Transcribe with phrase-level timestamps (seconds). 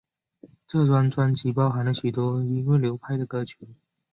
[0.67, 3.55] 这张专辑包含了许多音乐流派的歌曲。